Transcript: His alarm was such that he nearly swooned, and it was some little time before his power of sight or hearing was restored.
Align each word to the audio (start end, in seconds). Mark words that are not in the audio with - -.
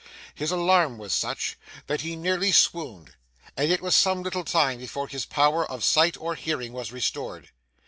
His 0.33 0.49
alarm 0.49 0.97
was 0.97 1.13
such 1.13 1.59
that 1.85 2.01
he 2.01 2.15
nearly 2.15 2.51
swooned, 2.51 3.13
and 3.55 3.71
it 3.71 3.83
was 3.83 3.93
some 3.95 4.23
little 4.23 4.43
time 4.43 4.79
before 4.79 5.07
his 5.07 5.27
power 5.27 5.63
of 5.69 5.83
sight 5.83 6.17
or 6.17 6.33
hearing 6.33 6.73
was 6.73 6.91
restored. 6.91 7.51